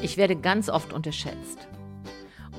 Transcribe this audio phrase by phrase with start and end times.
[0.00, 1.66] Ich werde ganz oft unterschätzt.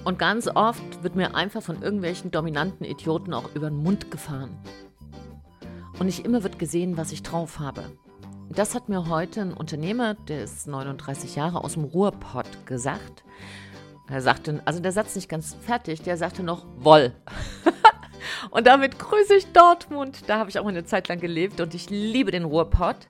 [0.03, 4.57] Und ganz oft wird mir einfach von irgendwelchen dominanten Idioten auch über den Mund gefahren.
[5.99, 7.83] Und nicht immer wird gesehen, was ich drauf habe.
[8.49, 13.23] Das hat mir heute ein Unternehmer, der ist 39 Jahre aus dem Ruhrpott, gesagt.
[14.09, 17.13] Er sagte, also der Satz nicht ganz fertig, der sagte noch Woll.
[18.49, 20.23] und damit grüße ich Dortmund.
[20.27, 23.07] Da habe ich auch eine Zeit lang gelebt und ich liebe den Ruhrpott.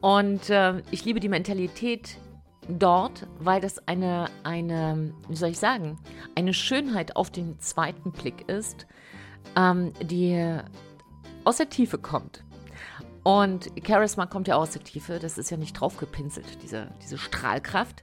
[0.00, 2.18] Und äh, ich liebe die Mentalität
[2.68, 5.98] dort, weil das eine, eine, wie soll ich sagen,
[6.34, 8.86] eine Schönheit auf den zweiten Blick ist,
[9.56, 10.58] ähm, die
[11.44, 12.42] aus der Tiefe kommt.
[13.22, 18.02] Und Charisma kommt ja aus der Tiefe, das ist ja nicht draufgepinselt, diese, diese Strahlkraft.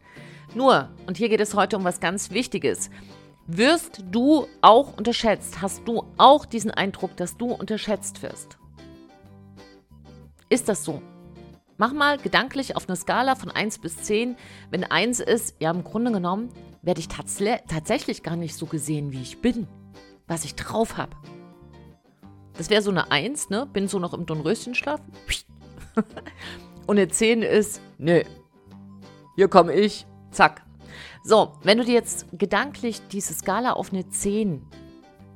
[0.56, 2.90] Nur, und hier geht es heute um was ganz Wichtiges,
[3.48, 5.62] wirst du auch unterschätzt?
[5.62, 8.58] Hast du auch diesen Eindruck, dass du unterschätzt wirst?
[10.50, 11.02] Ist das so?
[11.82, 14.38] Mach mal gedanklich auf eine Skala von 1 bis 10.
[14.70, 16.50] Wenn 1 ist, ja, im Grunde genommen
[16.84, 19.68] werde ich tats tatsächlich gar nicht so gesehen, wie ich bin,
[20.28, 21.18] was ich drauf habe.
[22.56, 23.66] Das wäre so eine 1, ne?
[23.66, 25.02] Bin so noch im Dornröschenschlaf.
[26.86, 28.26] Und eine 10 ist, ne,
[29.36, 30.62] hier komme ich, zack.
[31.24, 34.68] So, wenn du dir jetzt gedanklich diese Skala auf eine 10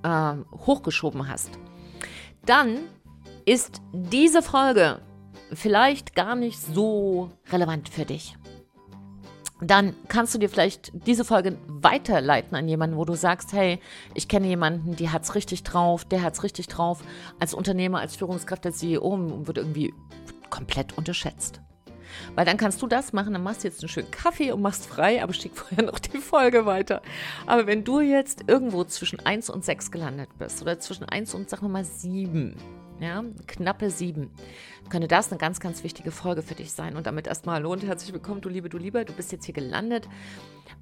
[0.03, 1.49] äh, hochgeschoben hast,
[2.45, 2.81] dann
[3.47, 5.01] ist diese Folge
[5.55, 8.37] vielleicht gar nicht so relevant für dich.
[9.61, 13.79] Dann kannst du dir vielleicht diese Folge weiterleiten an jemanden, wo du sagst, hey,
[14.13, 17.03] ich kenne jemanden, die hat es richtig drauf, der hat es richtig drauf.
[17.39, 19.93] Als Unternehmer, als Führungskraft, als CEO wird irgendwie
[20.49, 21.61] komplett unterschätzt.
[22.35, 24.85] Weil dann kannst du das machen, dann machst du jetzt einen schönen Kaffee und machst
[24.85, 27.01] frei, aber schick vorher noch die Folge weiter.
[27.45, 31.49] Aber wenn du jetzt irgendwo zwischen 1 und 6 gelandet bist oder zwischen 1 und
[31.49, 32.55] sag nochmal 7,
[32.99, 34.29] ja, knappe sieben,
[34.89, 36.95] könnte das eine ganz, ganz wichtige Folge für dich sein.
[36.95, 39.03] Und damit erstmal hallo und herzlich willkommen, du Liebe, du Lieber.
[39.03, 40.07] Du bist jetzt hier gelandet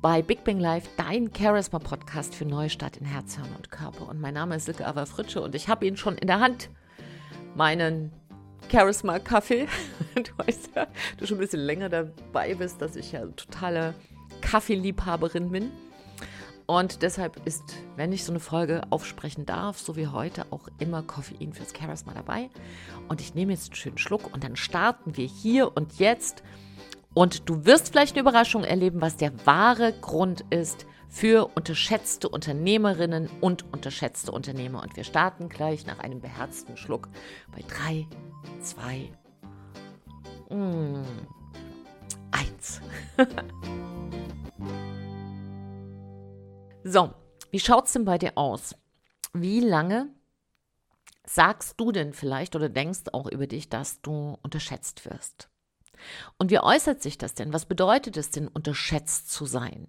[0.02, 4.08] bei Big Bang Live, dein Charisma-Podcast für Neustart in Herz, Hirn und Körper.
[4.10, 6.70] Und mein Name ist Silke Ava Fritsche und ich habe ihn schon in der Hand,
[7.56, 8.12] meinen
[8.72, 9.68] Charisma-Kaffee.
[10.16, 10.86] Du weißt ja,
[11.18, 13.96] du schon ein bisschen länger dabei bist, dass ich ja totale
[14.42, 15.72] Kaffeeliebhaberin bin.
[16.66, 17.64] Und deshalb ist,
[17.96, 22.14] wenn ich so eine Folge aufsprechen darf, so wie heute, auch immer Koffein fürs Charisma
[22.14, 22.50] dabei.
[23.10, 26.44] Und ich nehme jetzt einen schönen Schluck und dann starten wir hier und jetzt.
[27.14, 33.30] Und du wirst vielleicht eine Überraschung erleben, was der wahre Grund ist für unterschätzte Unternehmerinnen
[33.40, 34.82] und unterschätzte Unternehmer.
[34.82, 37.08] Und wir starten gleich nach einem beherzten Schluck
[37.52, 38.08] bei 3,
[38.62, 39.10] 2,
[42.32, 42.82] 1.
[46.84, 47.14] So,
[47.52, 48.76] wie schaut es denn bei dir aus?
[49.34, 50.10] Wie lange
[51.26, 55.50] sagst du denn vielleicht oder denkst auch über dich, dass du unterschätzt wirst?
[56.38, 57.54] Und wie äußert sich das denn?
[57.54, 59.88] Was bedeutet es denn, unterschätzt zu sein?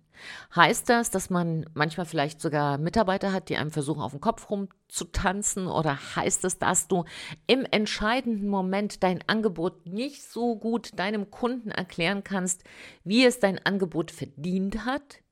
[0.54, 4.48] Heißt das, dass man manchmal vielleicht sogar Mitarbeiter hat, die einem versuchen, auf den Kopf
[4.48, 5.66] rumzutanzen?
[5.66, 7.04] Oder heißt es, dass du
[7.48, 12.62] im entscheidenden Moment dein Angebot nicht so gut deinem Kunden erklären kannst,
[13.02, 15.24] wie es dein Angebot verdient hat?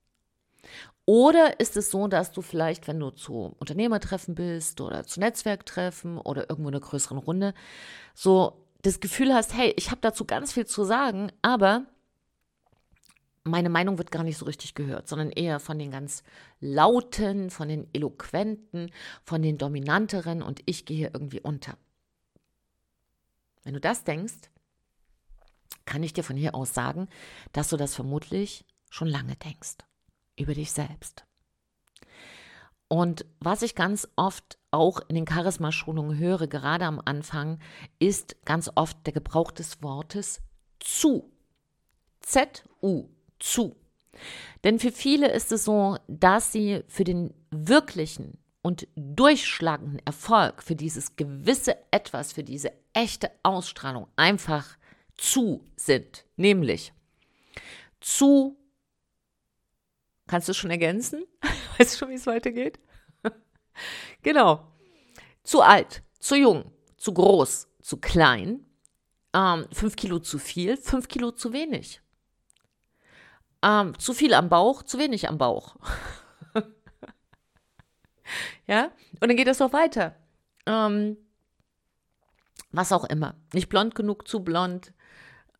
[1.05, 6.19] Oder ist es so, dass du vielleicht, wenn du zu Unternehmertreffen bist oder zu Netzwerktreffen
[6.19, 7.55] oder irgendwo in einer größeren Runde,
[8.15, 11.87] so das Gefühl hast, hey, ich habe dazu ganz viel zu sagen, aber
[13.45, 16.23] meine Meinung wird gar nicht so richtig gehört, sondern eher von den ganz
[16.61, 18.93] lauten, von den eloquenten,
[19.25, 21.77] von den dominanteren und ich gehe irgendwie unter.
[23.65, 24.51] Wenn du das denkst,
[25.85, 27.09] kann ich dir von hier aus sagen,
[27.51, 29.79] dass du das vermutlich schon lange denkst
[30.37, 31.25] über dich selbst.
[32.89, 37.59] Und was ich ganz oft auch in den Charisma-Schulungen höre, gerade am Anfang,
[37.99, 40.43] ist ganz oft der Gebrauch des Wortes
[40.79, 41.33] zu.
[42.21, 43.77] Z-U, zu.
[44.63, 50.77] Denn für viele ist es so, dass sie für den wirklichen und durchschlagenden Erfolg, für
[50.77, 54.77] dieses gewisse Etwas, für diese echte Ausstrahlung einfach
[55.17, 56.25] zu sind.
[56.37, 56.93] Nämlich
[58.01, 58.57] zu
[60.33, 61.27] Kannst du schon ergänzen?
[61.79, 62.81] Weißt du schon, wie es weitergeht?
[64.23, 64.67] genau.
[65.43, 68.65] Zu alt, zu jung, zu groß, zu klein,
[69.35, 72.01] ähm, fünf Kilo zu viel, fünf Kilo zu wenig.
[73.61, 75.77] Ähm, zu viel am Bauch, zu wenig am Bauch.
[78.67, 78.91] ja,
[79.21, 80.17] und dann geht es noch weiter.
[80.65, 81.19] Ähm,
[82.71, 83.35] was auch immer.
[83.53, 84.95] Nicht blond genug, zu blond.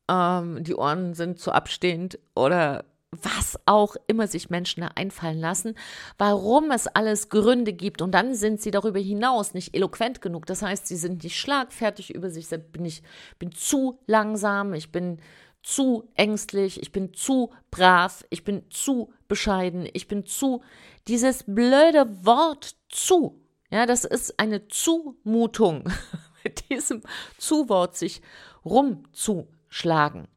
[0.09, 5.75] Ähm, die Ohren sind zu abstehend oder was auch immer sich Menschen da einfallen lassen,
[6.17, 8.01] warum es alles Gründe gibt.
[8.01, 10.47] Und dann sind sie darüber hinaus nicht eloquent genug.
[10.47, 13.03] Das heißt, sie sind nicht schlagfertig über sich, bin ich
[13.39, 15.21] bin zu langsam, ich bin
[15.63, 20.63] zu ängstlich, ich bin zu brav, ich bin zu bescheiden, ich bin zu.
[21.07, 25.85] Dieses blöde Wort zu, ja, das ist eine Zumutung,
[26.45, 27.03] mit diesem
[27.39, 28.23] Zuwort sich
[28.65, 30.29] rumzuschlagen.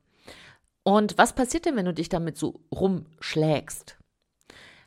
[0.87, 3.97] Und was passiert denn, wenn du dich damit so rumschlägst?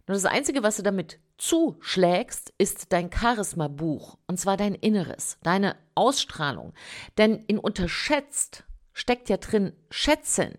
[0.06, 5.76] Nur das Einzige, was du damit zuschlägst, ist dein Charisma-Buch, und zwar dein Inneres, deine
[5.96, 6.72] Ausstrahlung.
[7.18, 10.54] Denn in unterschätzt steckt ja drin Schätzen,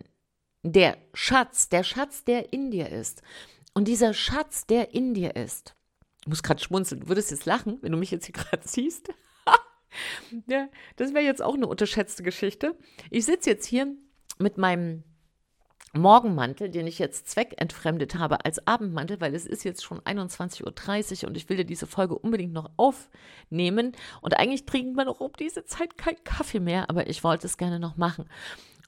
[0.62, 3.22] der Schatz, der Schatz, der in dir ist.
[3.72, 5.74] Und dieser Schatz, der in dir ist,
[6.20, 9.08] ich muss gerade schmunzeln, du würdest jetzt lachen, wenn du mich jetzt hier gerade siehst.
[10.46, 12.76] ja, das wäre jetzt auch eine unterschätzte Geschichte.
[13.10, 13.94] Ich sitze jetzt hier
[14.38, 15.02] mit meinem
[15.92, 21.28] Morgenmantel, den ich jetzt zweckentfremdet habe als Abendmantel, weil es ist jetzt schon 21.30 Uhr
[21.28, 23.92] und ich will dir diese Folge unbedingt noch aufnehmen.
[24.20, 27.56] Und eigentlich trinkt man auch um diese Zeit keinen Kaffee mehr, aber ich wollte es
[27.56, 28.26] gerne noch machen.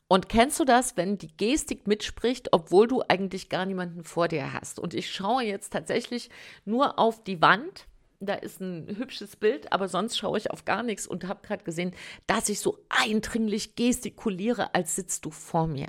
[0.06, 4.52] Und kennst du das, wenn die Gestik mitspricht, obwohl du eigentlich gar niemanden vor dir
[4.52, 4.78] hast?
[4.78, 6.30] Und ich schaue jetzt tatsächlich
[6.64, 7.86] nur auf die Wand.
[8.20, 11.64] Da ist ein hübsches Bild, aber sonst schaue ich auf gar nichts und habe gerade
[11.64, 11.92] gesehen,
[12.28, 15.88] dass ich so eindringlich gestikuliere, als sitzt du vor mir.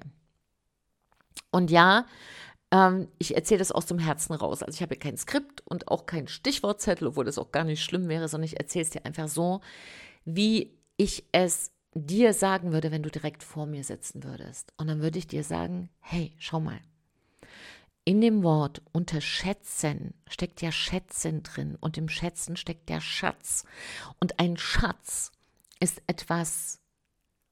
[1.52, 2.06] Und ja,
[2.72, 4.64] ähm, ich erzähle das aus dem Herzen raus.
[4.64, 8.10] Also ich habe kein Skript und auch kein Stichwortzettel, obwohl das auch gar nicht schlimm
[8.10, 9.62] wäre, sondern ich erzähle es dir einfach so,
[10.26, 14.74] wie ich es dir sagen würde, wenn du direkt vor mir sitzen würdest.
[14.78, 16.80] Und dann würde ich dir sagen, hey, schau mal.
[18.06, 23.64] In dem Wort unterschätzen steckt ja Schätzen drin und im Schätzen steckt der Schatz.
[24.20, 25.32] Und ein Schatz
[25.80, 26.82] ist etwas,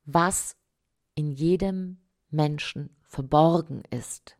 [0.03, 0.57] was
[1.15, 4.37] in jedem Menschen verborgen ist.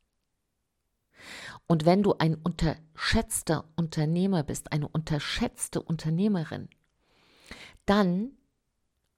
[1.68, 6.70] Und wenn du ein unterschätzter Unternehmer bist, eine unterschätzte Unternehmerin,
[7.86, 8.32] dann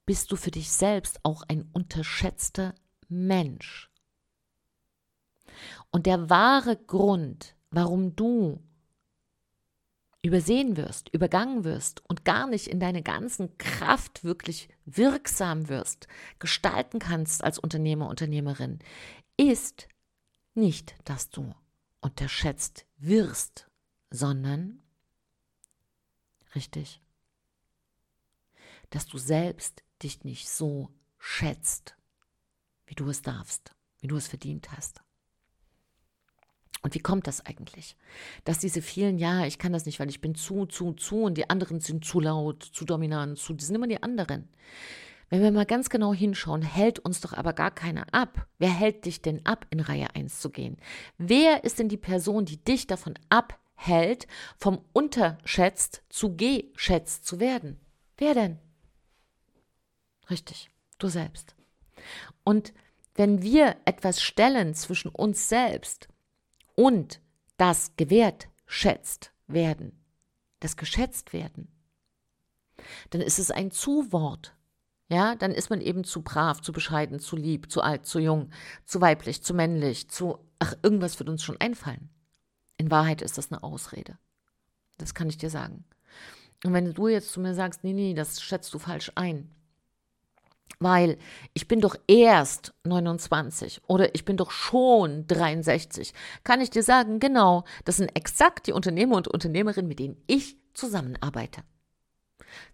[0.06, 2.74] bist du für dich selbst auch ein unterschätzter
[3.08, 3.90] Mensch.
[5.92, 8.60] Und der wahre Grund, warum du
[10.24, 16.08] übersehen wirst, übergangen wirst und gar nicht in deine ganzen Kraft wirklich wirksam wirst,
[16.40, 18.80] gestalten kannst als Unternehmer, Unternehmerin,
[19.38, 19.88] ist
[20.54, 21.54] nicht, dass du
[22.02, 23.68] unterschätzt wirst,
[24.10, 24.82] sondern,
[26.56, 27.02] richtig,
[28.90, 31.96] dass du selbst dich nicht so schätzt,
[32.86, 35.02] wie du es darfst, wie du es verdient hast.
[36.84, 37.96] Und wie kommt das eigentlich?
[38.44, 41.36] Dass diese vielen, ja, ich kann das nicht, weil ich bin zu, zu, zu und
[41.36, 44.50] die anderen sind zu laut, zu dominant, zu, die sind immer die anderen.
[45.34, 48.46] Wenn wir mal ganz genau hinschauen, hält uns doch aber gar keiner ab.
[48.60, 50.78] Wer hält dich denn ab, in Reihe 1 zu gehen?
[51.18, 54.28] Wer ist denn die Person, die dich davon abhält,
[54.60, 57.80] vom unterschätzt zu geschätzt zu werden?
[58.16, 58.60] Wer denn?
[60.30, 60.70] Richtig,
[61.00, 61.56] du selbst.
[62.44, 62.72] Und
[63.16, 66.10] wenn wir etwas stellen zwischen uns selbst
[66.76, 67.22] und
[67.58, 70.00] das gewertschätzt werden,
[70.60, 71.72] das geschätzt werden,
[73.10, 74.56] dann ist es ein Zuwort.
[75.14, 78.50] Ja, dann ist man eben zu brav, zu bescheiden, zu lieb, zu alt, zu jung,
[78.84, 82.10] zu weiblich, zu männlich, zu, ach, irgendwas wird uns schon einfallen.
[82.78, 84.18] In Wahrheit ist das eine Ausrede.
[84.98, 85.86] Das kann ich dir sagen.
[86.66, 89.52] Und wenn du jetzt zu mir sagst, nee, nee, das schätzt du falsch ein,
[90.80, 91.20] weil
[91.54, 96.12] ich bin doch erst 29 oder ich bin doch schon 63,
[96.44, 100.58] kann ich dir sagen, genau, das sind exakt die Unternehmer und Unternehmerinnen, mit denen ich
[100.74, 101.62] zusammenarbeite.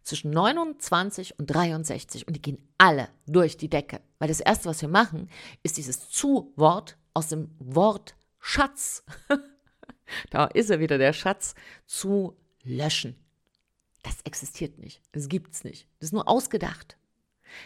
[0.04, 4.82] Zwischen 29 und 63 und die gehen alle durch die Decke, weil das Erste, was
[4.82, 5.30] wir machen,
[5.64, 9.04] ist dieses Zu-Wort aus dem Wort Schatz,
[10.30, 13.16] da ist er wieder der Schatz, zu löschen.
[14.04, 16.98] Das existiert nicht, das gibt's nicht, das ist nur ausgedacht.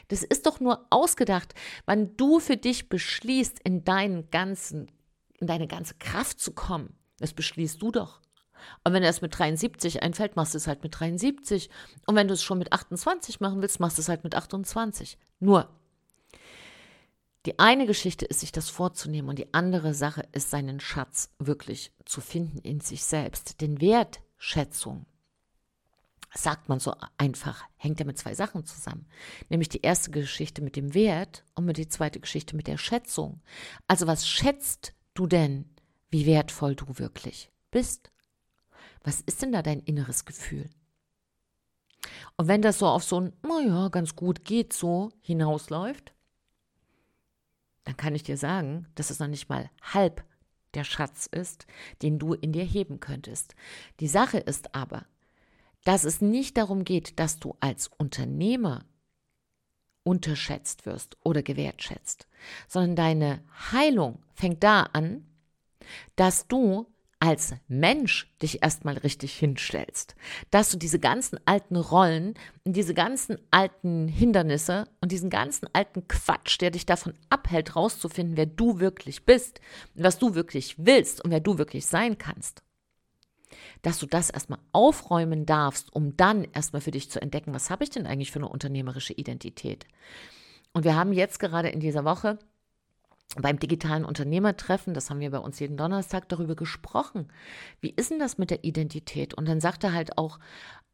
[0.07, 1.53] Das ist doch nur ausgedacht,
[1.85, 4.89] wann du für dich beschließt, in deinen ganzen,
[5.39, 6.95] in deine ganze Kraft zu kommen.
[7.19, 8.21] Das beschließt du doch.
[8.83, 11.69] Und wenn dir das mit 73 einfällt, machst du es halt mit 73.
[12.05, 15.17] Und wenn du es schon mit 28 machen willst, machst du es halt mit 28.
[15.39, 15.69] Nur,
[17.45, 21.91] die eine Geschichte ist, sich das vorzunehmen und die andere Sache ist, seinen Schatz wirklich
[22.05, 23.59] zu finden in sich selbst.
[23.61, 25.05] Denn Wertschätzung
[26.35, 29.05] sagt man so einfach, hängt ja mit zwei Sachen zusammen.
[29.49, 33.41] Nämlich die erste Geschichte mit dem Wert und mit die zweite Geschichte mit der Schätzung.
[33.87, 35.69] Also was schätzt du denn,
[36.09, 38.11] wie wertvoll du wirklich bist?
[39.03, 40.69] Was ist denn da dein inneres Gefühl?
[42.37, 46.13] Und wenn das so auf so ein, naja, ganz gut geht so hinausläuft,
[47.83, 50.23] dann kann ich dir sagen, dass es noch nicht mal halb
[50.73, 51.67] der Schatz ist,
[52.01, 53.55] den du in dir heben könntest.
[53.99, 55.05] Die Sache ist aber,
[55.83, 58.85] dass es nicht darum geht, dass du als Unternehmer
[60.03, 62.27] unterschätzt wirst oder gewertschätzt,
[62.67, 65.25] sondern deine Heilung fängt da an,
[66.15, 66.87] dass du
[67.23, 70.13] als Mensch dich erstmal richtig hinstellst,
[70.51, 72.33] dass du diese ganzen alten Rollen
[72.65, 78.35] und diese ganzen alten Hindernisse und diesen ganzen alten Quatsch, der dich davon abhält, rauszufinden,
[78.35, 79.61] wer du wirklich bist,
[79.95, 82.61] was du wirklich willst und wer du wirklich sein kannst,
[83.83, 87.85] dass du das erstmal aufräumen darfst, um dann erstmal für dich zu entdecken, was habe
[87.85, 89.85] ich denn eigentlich für eine unternehmerische Identität.
[90.73, 92.37] Und wir haben jetzt gerade in dieser Woche
[93.35, 97.29] beim digitalen Unternehmertreffen, das haben wir bei uns jeden Donnerstag darüber gesprochen.
[97.81, 99.33] Wie ist denn das mit der Identität?
[99.33, 100.39] Und dann sagte halt auch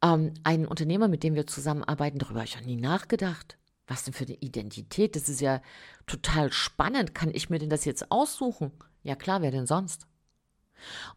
[0.02, 3.58] ähm, ein Unternehmer, mit dem wir zusammenarbeiten, darüber habe ich ja nie nachgedacht.
[3.86, 5.16] Was denn für eine Identität?
[5.16, 5.60] Das ist ja
[6.06, 7.14] total spannend.
[7.14, 8.70] Kann ich mir denn das jetzt aussuchen?
[9.02, 10.06] Ja klar, wer denn sonst?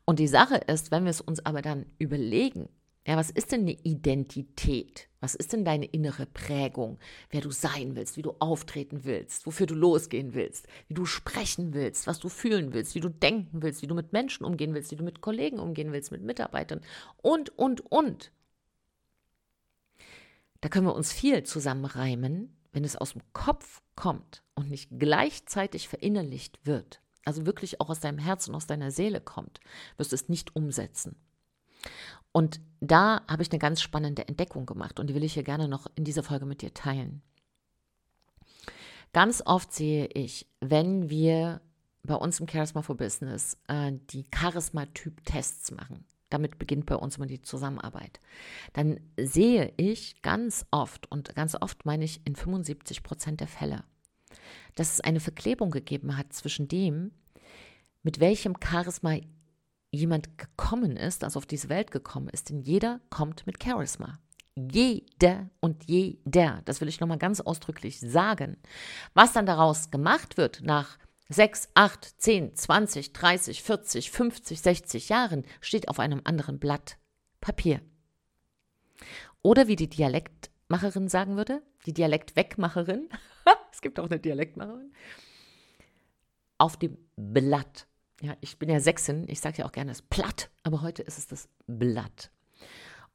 [0.05, 2.67] Und die Sache ist, wenn wir es uns aber dann überlegen,
[3.07, 5.07] ja, was ist denn eine Identität?
[5.23, 6.99] Was ist denn deine innere Prägung?
[7.29, 11.73] Wer du sein willst, wie du auftreten willst, wofür du losgehen willst, wie du sprechen
[11.73, 14.91] willst, was du fühlen willst, wie du denken willst, wie du mit Menschen umgehen willst,
[14.91, 16.81] wie du mit Kollegen umgehen willst, mit Mitarbeitern
[17.21, 18.33] und, und, und.
[20.59, 25.87] Da können wir uns viel zusammenreimen, wenn es aus dem Kopf kommt und nicht gleichzeitig
[25.87, 29.61] verinnerlicht wird, also wirklich auch aus deinem Herzen und aus deiner Seele kommt,
[29.95, 31.15] wirst du es nicht umsetzen.
[32.33, 35.69] Und da habe ich eine ganz spannende Entdeckung gemacht und die will ich hier gerne
[35.69, 37.21] noch in dieser Folge mit dir teilen.
[39.13, 41.61] Ganz oft sehe ich, wenn wir
[42.01, 47.27] bei uns im Charisma for Business äh, die Charisma-Typ-Tests machen, damit beginnt bei uns immer
[47.27, 48.19] die Zusammenarbeit,
[48.73, 53.83] dann sehe ich ganz oft, und ganz oft meine ich in 75 Prozent der Fälle,
[54.75, 57.11] dass es eine Verklebung gegeben hat zwischen dem,
[58.01, 59.17] mit welchem Charisma
[59.93, 62.49] jemand gekommen ist, also auf diese Welt gekommen ist.
[62.49, 64.19] Denn jeder kommt mit Charisma.
[64.55, 66.61] Jeder und jeder.
[66.65, 68.57] Das will ich nochmal ganz ausdrücklich sagen.
[69.13, 70.97] Was dann daraus gemacht wird nach
[71.29, 76.97] 6, 8, 10, 20, 30, 40, 50, 60 Jahren, steht auf einem anderen Blatt
[77.39, 77.81] Papier.
[79.41, 83.09] Oder wie die Dialektmacherin sagen würde, die Dialektwegmacherin,
[83.71, 84.93] es gibt auch eine Dialektmacherin,
[86.57, 87.87] auf dem Blatt
[88.23, 91.17] ja, ich bin ja Sächsin, ich sage ja auch gerne das Platt, aber heute ist
[91.17, 92.31] es das Blatt.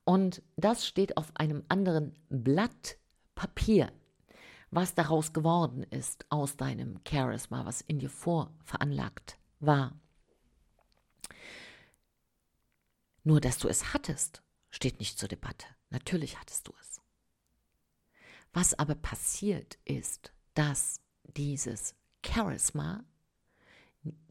[0.05, 2.99] Und das steht auf einem anderen Blatt
[3.35, 3.91] Papier,
[4.71, 9.99] was daraus geworden ist aus deinem Charisma, was in dir vorveranlagt war.
[13.25, 15.67] Nur, dass du es hattest, steht nicht zur Debatte.
[15.89, 17.01] Natürlich hattest du es.
[18.53, 21.01] Was aber passiert ist, dass
[21.37, 23.05] dieses Charisma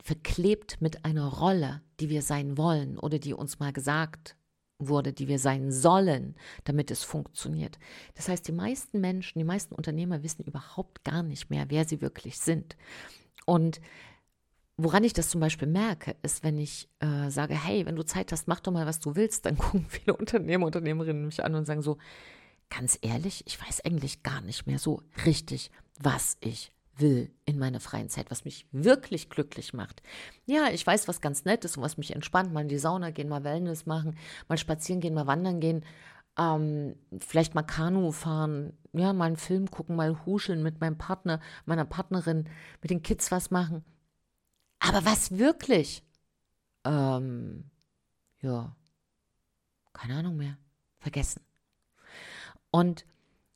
[0.01, 4.35] verklebt mit einer Rolle, die wir sein wollen oder die uns mal gesagt
[4.79, 7.79] wurde, die wir sein sollen, damit es funktioniert.
[8.15, 12.01] Das heißt, die meisten Menschen, die meisten Unternehmer wissen überhaupt gar nicht mehr, wer sie
[12.01, 12.77] wirklich sind.
[13.45, 13.81] Und
[14.77, 18.31] woran ich das zum Beispiel merke, ist, wenn ich äh, sage, hey, wenn du Zeit
[18.31, 21.65] hast, mach doch mal, was du willst, dann gucken viele Unternehmer, Unternehmerinnen mich an und
[21.65, 21.97] sagen so,
[22.69, 27.79] ganz ehrlich, ich weiß eigentlich gar nicht mehr so richtig, was ich will in meiner
[27.79, 30.01] freien Zeit, was mich wirklich glücklich macht.
[30.45, 33.11] Ja, ich weiß, was ganz nett ist und was mich entspannt, mal in die Sauna
[33.11, 35.83] gehen, mal Wellness machen, mal spazieren gehen, mal wandern gehen,
[36.37, 41.39] ähm, vielleicht mal Kanu fahren, ja, mal einen Film gucken, mal huscheln mit meinem Partner,
[41.65, 42.49] meiner Partnerin,
[42.81, 43.83] mit den Kids was machen.
[44.79, 46.03] Aber was wirklich?
[46.85, 47.69] Ähm,
[48.41, 48.75] ja,
[49.93, 50.57] keine Ahnung mehr.
[50.99, 51.41] Vergessen.
[52.69, 53.05] Und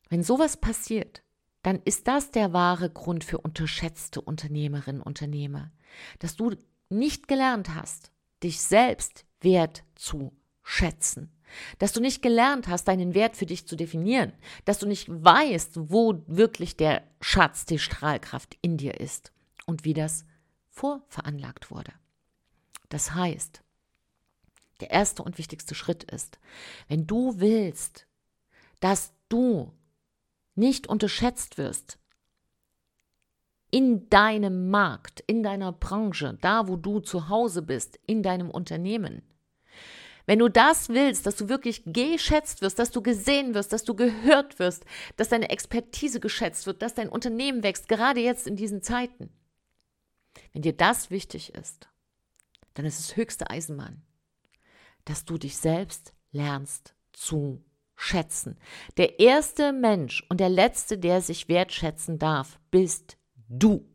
[0.08, 1.22] wenn sowas passiert,
[1.62, 5.70] dann ist das der wahre Grund für unterschätzte Unternehmerinnen und Unternehmer,
[6.18, 6.56] dass du
[6.88, 8.10] nicht gelernt hast,
[8.42, 11.30] dich selbst wert zu schätzen,
[11.78, 14.32] dass du nicht gelernt hast, deinen Wert für dich zu definieren,
[14.64, 19.32] dass du nicht weißt, wo wirklich der Schatz, die Strahlkraft in dir ist
[19.66, 20.24] und wie das
[20.70, 21.92] vorveranlagt wurde.
[22.88, 23.62] Das heißt,
[24.80, 26.38] der erste und wichtigste Schritt ist,
[26.88, 28.06] wenn du willst,
[28.80, 29.72] dass du
[30.54, 31.98] nicht unterschätzt wirst,
[33.70, 39.22] in deinem Markt, in deiner Branche, da wo du zu Hause bist, in deinem Unternehmen.
[40.26, 43.94] Wenn du das willst, dass du wirklich geschätzt wirst, dass du gesehen wirst, dass du
[43.94, 44.84] gehört wirst,
[45.16, 49.30] dass deine Expertise geschätzt wird, dass dein Unternehmen wächst, gerade jetzt in diesen Zeiten.
[50.52, 51.88] Wenn dir das wichtig ist,
[52.74, 54.02] dann ist es höchste Eisenbahn,
[55.06, 57.64] dass du dich selbst lernst zu
[58.02, 58.58] schätzen.
[58.96, 63.16] Der erste Mensch und der letzte, der sich wertschätzen darf, bist
[63.48, 63.88] du.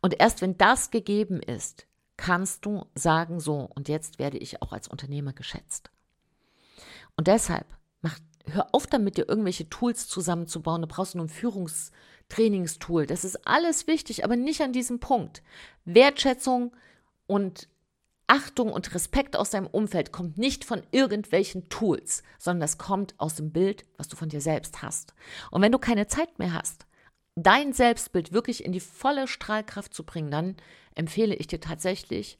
[0.00, 4.72] Und erst wenn das gegeben ist, kannst du sagen, so, und jetzt werde ich auch
[4.72, 5.90] als Unternehmer geschätzt.
[7.16, 7.66] Und deshalb
[8.02, 10.82] mach, hör auf damit, dir irgendwelche Tools zusammenzubauen.
[10.82, 13.06] Du brauchst nur ein Führungstrainingstool.
[13.06, 15.42] Das ist alles wichtig, aber nicht an diesem Punkt.
[15.84, 16.74] Wertschätzung
[17.26, 17.68] und
[18.28, 23.34] Achtung und Respekt aus deinem Umfeld kommt nicht von irgendwelchen Tools, sondern das kommt aus
[23.34, 25.14] dem Bild, was du von dir selbst hast.
[25.50, 26.86] Und wenn du keine Zeit mehr hast,
[27.34, 30.56] dein Selbstbild wirklich in die volle Strahlkraft zu bringen, dann
[30.94, 32.38] empfehle ich dir tatsächlich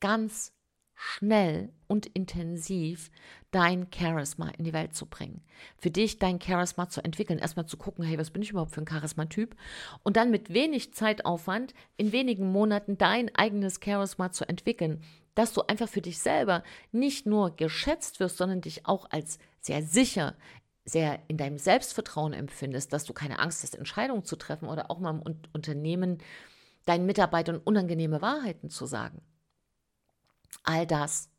[0.00, 0.52] ganz
[0.96, 3.10] schnell und intensiv
[3.50, 5.42] dein Charisma in die Welt zu bringen.
[5.78, 8.80] Für dich dein Charisma zu entwickeln, erstmal zu gucken, hey, was bin ich überhaupt für
[8.80, 9.54] ein Charisma-Typ?
[10.02, 15.02] Und dann mit wenig Zeitaufwand in wenigen Monaten dein eigenes Charisma zu entwickeln,
[15.34, 19.82] dass du einfach für dich selber nicht nur geschätzt wirst, sondern dich auch als sehr
[19.82, 20.34] sicher,
[20.86, 24.98] sehr in deinem Selbstvertrauen empfindest, dass du keine Angst hast, Entscheidungen zu treffen oder auch
[24.98, 26.18] mal im Unternehmen
[26.86, 29.20] deinen Mitarbeitern unangenehme Wahrheiten zu sagen.
[30.66, 31.30] All das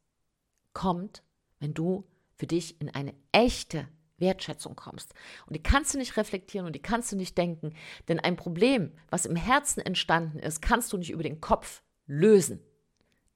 [0.74, 1.22] kommt,
[1.60, 5.14] wenn du für dich in eine echte Wertschätzung kommst.
[5.46, 7.74] Und die kannst du nicht reflektieren und die kannst du nicht denken,
[8.08, 12.60] denn ein Problem, was im Herzen entstanden ist, kannst du nicht über den Kopf lösen.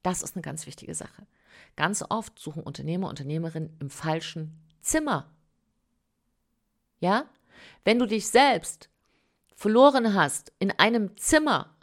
[0.02, 1.28] Das ist eine ganz wichtige Sache.
[1.76, 5.32] Ganz oft suchen Unternehmer, Unternehmerinnen im falschen Zimmer.
[7.00, 7.26] Ja?
[7.84, 8.90] Wenn du dich selbst
[9.56, 11.76] verloren hast in einem Zimmer,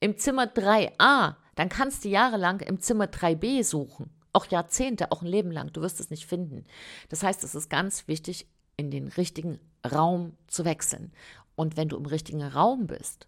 [0.00, 4.10] im Zimmer 3a, dann kannst du jahrelang im Zimmer 3b suchen.
[4.32, 5.72] Auch Jahrzehnte, auch ein Leben lang.
[5.72, 6.66] Du wirst es nicht finden.
[7.08, 8.46] Das heißt, es ist ganz wichtig,
[8.76, 9.58] in den richtigen
[9.90, 11.12] Raum zu wechseln.
[11.54, 13.26] Und wenn du im richtigen Raum bist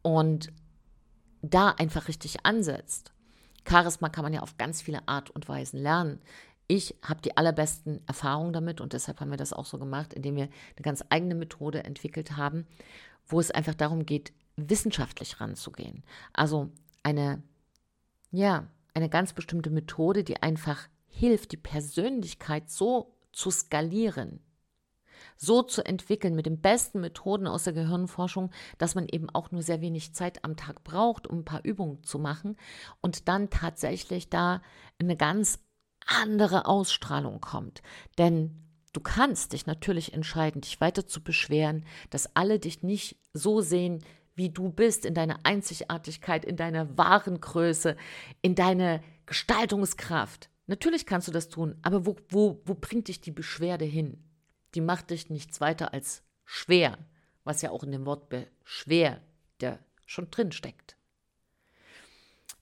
[0.00, 0.50] und
[1.42, 3.12] da einfach richtig ansetzt,
[3.68, 6.20] Charisma kann man ja auf ganz viele Art und Weisen lernen.
[6.68, 10.36] Ich habe die allerbesten Erfahrungen damit und deshalb haben wir das auch so gemacht, indem
[10.36, 12.66] wir eine ganz eigene Methode entwickelt haben,
[13.26, 16.02] wo es einfach darum geht, wissenschaftlich ranzugehen.
[16.32, 16.70] Also
[17.02, 17.42] eine,
[18.30, 24.40] ja, eine ganz bestimmte Methode, die einfach hilft, die Persönlichkeit so zu skalieren,
[25.36, 29.62] so zu entwickeln mit den besten Methoden aus der Gehirnforschung, dass man eben auch nur
[29.62, 32.56] sehr wenig Zeit am Tag braucht, um ein paar Übungen zu machen
[33.00, 34.62] und dann tatsächlich da
[34.98, 35.60] eine ganz
[36.06, 37.82] andere Ausstrahlung kommt.
[38.18, 38.62] Denn
[38.92, 44.04] du kannst dich natürlich entscheiden, dich weiter zu beschweren, dass alle dich nicht so sehen,
[44.34, 47.96] wie du bist, in deiner Einzigartigkeit, in deiner wahren Größe,
[48.40, 50.50] in deine Gestaltungskraft.
[50.66, 54.22] Natürlich kannst du das tun, aber wo, wo, wo bringt dich die Beschwerde hin?
[54.74, 56.98] Die macht dich nichts weiter als schwer,
[57.44, 58.32] was ja auch in dem Wort
[58.64, 59.20] schwer
[59.60, 60.96] der schon drin steckt.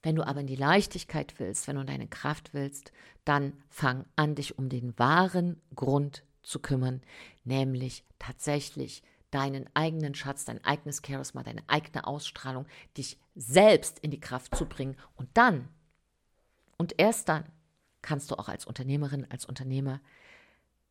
[0.03, 2.93] Wenn du aber in die Leichtigkeit willst, wenn du in deine Kraft willst,
[3.25, 7.03] dann fang an, dich um den wahren Grund zu kümmern,
[7.45, 12.67] nämlich tatsächlich deinen eigenen Schatz, dein eigenes Charisma, deine eigene Ausstrahlung,
[12.97, 14.97] dich selbst in die Kraft zu bringen.
[15.17, 15.69] Und dann,
[16.77, 17.45] und erst dann,
[18.03, 20.01] kannst du auch als Unternehmerin, als Unternehmer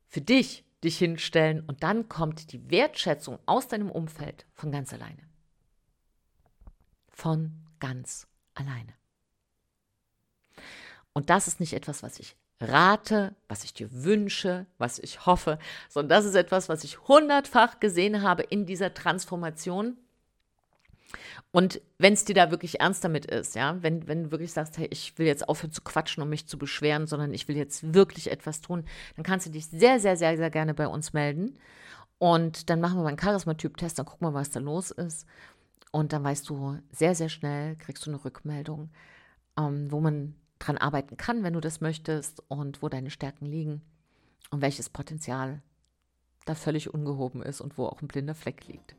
[0.08, 5.28] für dich dich hinstellen und dann kommt die Wertschätzung aus deinem Umfeld von ganz alleine.
[7.10, 8.93] Von ganz alleine.
[11.13, 15.59] Und das ist nicht etwas, was ich rate, was ich dir wünsche, was ich hoffe,
[15.87, 19.97] sondern das ist etwas, was ich hundertfach gesehen habe in dieser Transformation.
[21.51, 24.77] Und wenn es dir da wirklich ernst damit ist, ja, wenn, wenn du wirklich sagst,
[24.77, 27.93] hey, ich will jetzt aufhören zu quatschen und mich zu beschweren, sondern ich will jetzt
[27.93, 31.57] wirklich etwas tun, dann kannst du dich sehr, sehr, sehr, sehr gerne bei uns melden.
[32.19, 35.25] Und dann machen wir mal einen Charisma-Typ-Test, dann gucken wir, was da los ist.
[35.91, 38.91] Und dann weißt du sehr, sehr schnell, kriegst du eine Rückmeldung,
[39.57, 43.81] ähm, wo man dran arbeiten kann, wenn du das möchtest und wo deine Stärken liegen
[44.51, 45.61] und welches Potenzial
[46.45, 48.95] da völlig ungehoben ist und wo auch ein blinder Fleck liegt.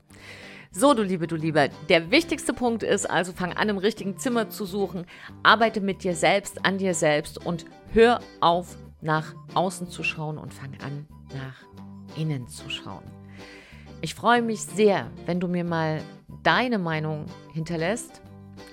[0.73, 4.51] So, du Liebe, du Lieber, der wichtigste Punkt ist also, fang an, im richtigen Zimmer
[4.51, 5.05] zu suchen,
[5.43, 10.55] arbeite mit dir selbst, an dir selbst und hör auf, nach außen zu schauen und
[10.55, 11.57] fang an, nach
[12.17, 13.03] innen zu schauen.
[14.01, 16.03] Ich freue mich sehr, wenn du mir mal
[16.43, 18.23] deine Meinung hinterlässt,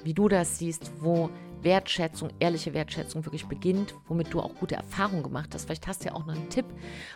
[0.03, 1.29] wie du das siehst, wo
[1.67, 5.65] Wertschätzung, ehrliche Wertschätzung wirklich beginnt, womit du auch gute Erfahrungen gemacht hast.
[5.65, 6.65] Vielleicht hast du ja auch noch einen Tipp,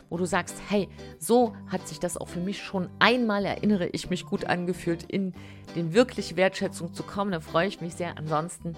[0.09, 4.09] wo du sagst, hey, so hat sich das auch für mich schon einmal, erinnere ich
[4.09, 5.33] mich, gut angefühlt, in
[5.77, 7.31] den wirklich Wertschätzung zu kommen.
[7.31, 8.17] Da freue ich mich sehr.
[8.17, 8.75] Ansonsten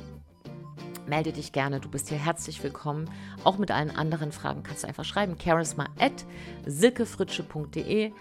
[1.08, 1.80] melde dich gerne.
[1.80, 3.10] Du bist hier herzlich willkommen.
[3.44, 5.38] Auch mit allen anderen Fragen kannst du einfach schreiben.
[5.44, 6.24] charisma at
[6.68, 8.12] silkefritsche.de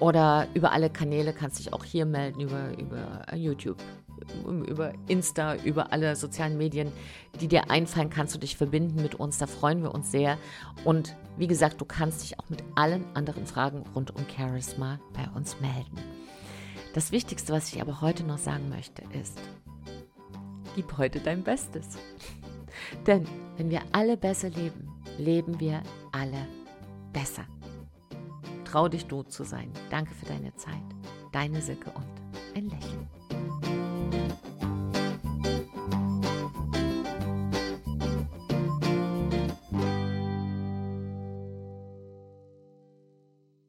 [0.00, 3.76] oder über alle Kanäle kannst du dich auch hier melden, über, über YouTube,
[4.66, 6.92] über Insta, über alle sozialen Medien,
[7.40, 9.38] die dir einfallen, kannst du dich verbinden mit uns.
[9.38, 10.38] Da freuen wir uns sehr.
[10.84, 15.28] Und wie gesagt, du kannst dich auch mit allen anderen Fragen rund um Charisma bei
[15.34, 15.98] uns melden.
[16.94, 19.40] Das Wichtigste, was ich aber heute noch sagen möchte, ist,
[20.76, 21.98] gib heute dein Bestes.
[23.06, 25.82] Denn wenn wir alle besser leben, leben wir
[26.12, 26.46] alle
[27.12, 27.44] besser.
[28.64, 29.70] Trau dich, du zu sein.
[29.90, 30.82] Danke für deine Zeit.
[31.32, 32.06] Deine Silke und
[32.56, 33.08] ein Lächeln.